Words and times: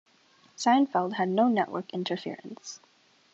"Seinfeld" 0.57 1.13
had 1.13 1.29
no 1.29 1.47
network 1.47 1.93
interference. 1.93 2.79